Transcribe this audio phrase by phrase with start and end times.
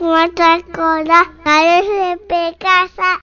[0.00, 3.20] ラ、ガルフペカサ。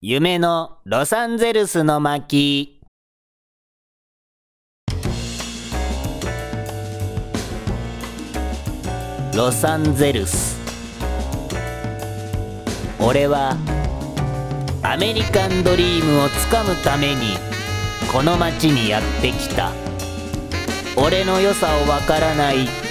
[0.00, 2.80] 夢のロサンゼルスの巻。
[9.36, 10.58] ロサンゼルス。
[12.98, 13.56] 俺は
[14.82, 17.36] アメリカンドリームをつかむために
[18.12, 19.70] この街にやってきた。
[20.96, 22.83] 俺の良さをわからない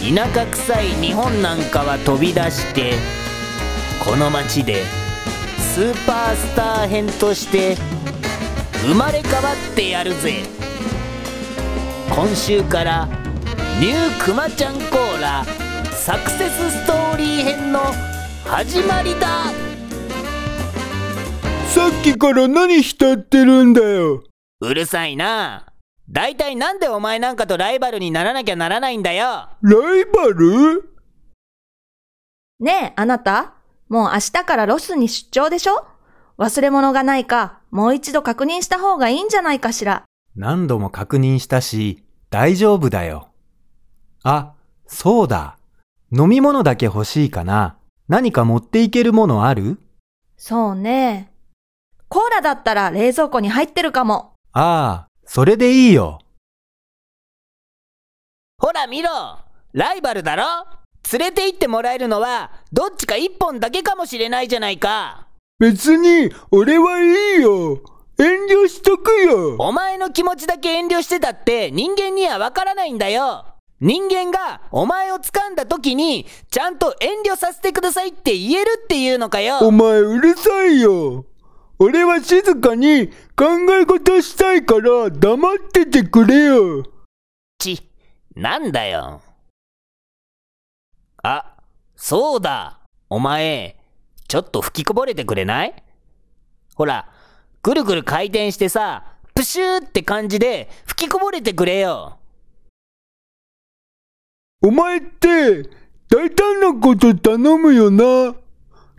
[0.00, 2.94] 田舎臭い日本なんかは飛び出して
[4.04, 4.84] この街で
[5.58, 7.76] スーパースター編として
[8.82, 10.42] 生まれ変わってやるぜ。
[12.14, 13.08] 今週から
[13.80, 15.44] ニュークマちゃんコーラ
[15.92, 17.80] サクセスストーリー編の
[18.44, 19.44] 始まりだ。
[21.68, 24.24] さっきから何浸ってるんだよ。
[24.60, 25.71] うるさいな
[26.10, 30.92] だいたいなんでお前なんかとライバルにならなきゃならないんだよライバル？
[32.60, 33.54] ねえ、あなた。
[33.88, 35.86] もう明日からロスに出張でしょ？
[36.38, 40.04] 忘れ物がないか、もう一度確認した方がいいんじゃないかしら。
[40.34, 43.28] 何度も確認したし、大丈夫だよ。
[44.22, 44.54] あ、
[44.86, 45.58] そうだ。
[46.10, 47.76] 飲み物だけ欲しいかな。
[48.08, 49.78] 何か持っていけるものある？
[50.36, 51.32] そうね。
[52.08, 54.32] コーラだったら冷蔵庫に入ってるかも。
[54.52, 56.18] ああ、それでいいよ。
[58.58, 59.38] ほら見ろ
[59.72, 60.44] ライバルだろ？
[61.10, 67.80] 連れて行ってもらえるのはどっちか一本だけかもしれないじゃないか別に、俺はいいよ。
[68.18, 69.56] 遠慮しとくよ。
[69.58, 73.46] お前の気持ちだけ遠慮してたって人間にはわからないんだよ
[73.80, 81.24] 人間がお前を掴んだ時にちゃんと遠慮させてくださいって言えるっていうのかよお前うるさいよ。
[81.78, 83.10] 俺は静かに
[83.42, 86.84] 考え事したいから黙っててくれよ。
[87.58, 87.90] ち、
[88.36, 89.20] なんだよ。
[91.24, 91.56] あ、
[91.96, 92.78] そうだ。
[93.10, 93.80] お前、
[94.28, 95.74] ちょっと吹きこぼれてくれない？
[96.76, 97.10] ほら、
[97.64, 102.20] ぐるぐる回転してさ、プシューって感じで吹きこぼれてくれよ。
[104.62, 105.68] お前って、
[106.08, 108.36] 大胆なこと頼むよな。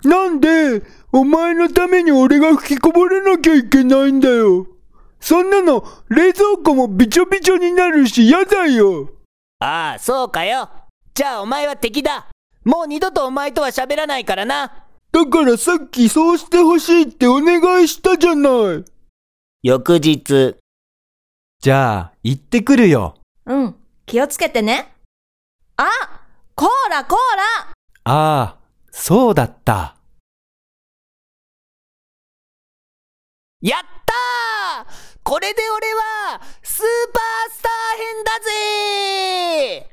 [0.03, 4.67] なんで、お前のために俺が吹きこぼれなきゃいけないんだよ。
[5.19, 9.09] そんなの、冷蔵庫もびちょびちょになるし嫌だよ。
[9.59, 10.69] ああ、そうかよ。
[11.13, 12.27] じゃあお前は敵だ。
[12.65, 14.85] もう二度とお前とは喋らないからな。
[15.11, 18.49] だからさっきそうしてほしいってお願いしたじゃな
[18.81, 18.85] い。
[19.61, 20.57] 翌日、
[21.61, 23.15] じゃあ、行ってくるよ。
[23.45, 23.75] うん、
[24.05, 24.93] 気をつけてね。
[25.77, 25.85] あ
[26.55, 27.17] コーラコー
[28.05, 28.57] ラああ、
[28.95, 29.95] そうだった。
[33.59, 35.19] やったー！
[35.23, 38.39] これで俺は、スーパースター編だ
[39.81, 39.89] ぜ！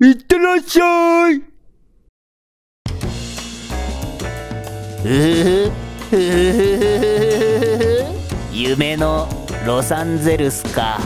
[0.00, 1.42] いってらっしゃい。
[5.02, 5.70] ふふ
[6.10, 6.16] ふ
[7.76, 8.06] ふ
[8.52, 9.28] 夢の
[9.66, 10.98] ロサンゼルスか。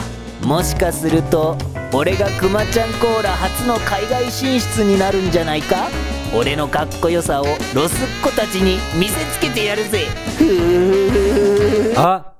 [0.42, 1.58] もしかすると
[1.92, 5.88] 俺がクマちゃんコーラ初の海外進出になるんじゃないか？
[6.34, 7.44] 俺のかっこよさを
[7.74, 10.06] ロスっ子たちに見せつけてやるぜ
[10.38, 12.32] ふあ、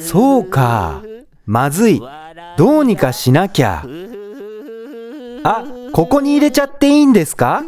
[0.00, 1.02] そうか。
[1.44, 2.00] まずい。
[2.56, 3.84] どうにかしなきゃ。
[5.44, 7.62] あ、ここに入れちゃっていいんですか？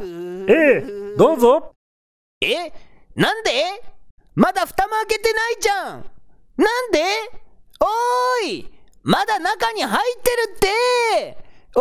[0.49, 0.85] ええ、
[1.19, 1.73] どうぞ。
[2.41, 2.73] え
[3.15, 3.83] なんで？
[4.35, 6.05] まだ蓋も開けてないじゃん
[6.57, 7.01] なんで？
[7.81, 8.69] おーい
[9.03, 11.37] まだ中に入ってるって
[11.77, 11.81] お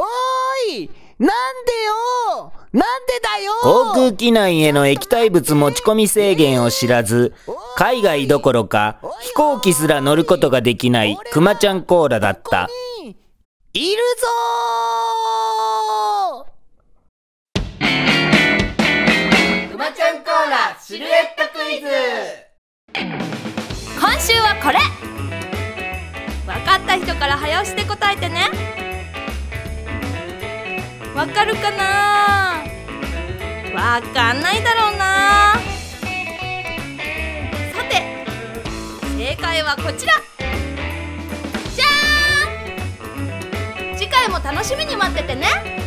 [0.70, 0.90] ーい
[1.20, 1.30] なん
[1.66, 1.72] で
[2.42, 2.54] よ？
[2.74, 3.54] なんでだよ！
[3.62, 7.36] 航空機内への液体物持ち込み制限を知らず、
[7.76, 12.68] 海外どころか飛行機すら乗ることができないクマちゃんコーラだった。
[13.74, 19.72] いるぞー！
[19.72, 21.88] クマちゃんコーラシルエットクイズ！
[24.00, 24.80] 今週はこれ！
[26.48, 28.50] わかった人から早押しで答えてね。
[31.16, 32.53] わかるかな
[33.74, 35.54] わかんないだろうな。
[37.74, 38.26] さて
[39.18, 40.14] 正解はこちら。
[41.76, 43.98] じゃーん！
[43.98, 45.83] 次回も楽しみに待っててね。